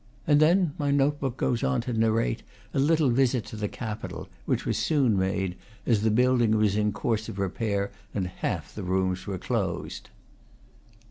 And 0.25 0.39
then 0.39 0.73
my 0.79 0.89
note 0.89 1.19
book 1.19 1.37
goes 1.37 1.63
on 1.63 1.81
to 1.81 1.93
narrate 1.93 2.41
a 2.73 2.79
little 2.79 3.11
visit 3.11 3.45
to 3.45 3.55
the 3.55 3.67
Capitol, 3.67 4.27
which 4.47 4.65
was 4.65 4.79
soon 4.79 5.15
made, 5.15 5.55
as 5.85 6.01
the 6.01 6.09
building 6.09 6.57
was 6.57 6.75
in 6.75 6.91
course 6.91 7.29
of 7.29 7.37
repair 7.37 7.91
and 8.11 8.25
half 8.25 8.73
the 8.73 8.81
rooms 8.81 9.27
were 9.27 9.37
closed. 9.37 10.09